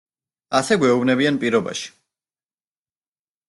ასე 0.59 0.77
გვეუბნებიან 0.83 1.39
პირობაში. 1.45 1.95